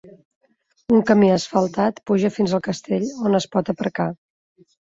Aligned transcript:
Un 0.99 1.03
camí 1.09 1.29
asfaltat 1.33 2.01
puja 2.13 2.33
fins 2.39 2.57
al 2.59 2.65
castell, 2.71 3.07
on 3.29 3.41
es 3.43 3.49
pot 3.57 3.71
aparcar. 3.75 4.09